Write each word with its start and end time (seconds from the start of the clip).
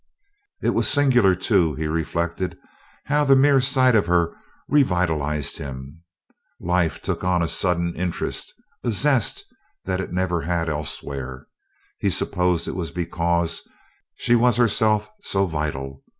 It 0.63 0.71
was 0.71 0.87
singular, 0.87 1.35
too, 1.35 1.75
he 1.75 1.85
reflected, 1.85 2.57
how 3.05 3.23
the 3.23 3.35
mere 3.35 3.61
sight 3.61 3.95
of 3.95 4.07
her 4.07 4.35
revitalized 4.67 5.59
him. 5.59 6.01
Life 6.59 6.99
took 7.03 7.23
on 7.23 7.43
a 7.43 7.47
sudden 7.47 7.95
interest, 7.95 8.51
a 8.83 8.89
zest 8.89 9.45
that 9.85 10.01
it 10.01 10.11
never 10.11 10.41
had 10.41 10.69
elsewhere. 10.69 11.45
He 11.99 12.09
supposed 12.09 12.67
it 12.67 12.71
was 12.75 12.89
because 12.89 13.61
she 14.15 14.33
was 14.33 14.57
herself 14.57 15.07
so 15.21 15.45
vital. 15.45 16.01